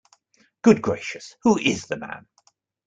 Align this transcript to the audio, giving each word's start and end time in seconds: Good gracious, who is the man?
Good 0.63 0.81
gracious, 0.81 1.35
who 1.43 1.59
is 1.59 1.85
the 1.85 1.95
man? 1.97 2.25